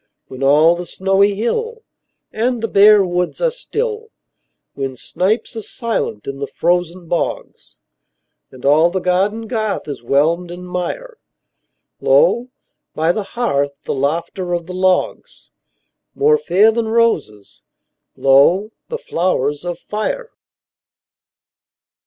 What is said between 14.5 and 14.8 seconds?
of the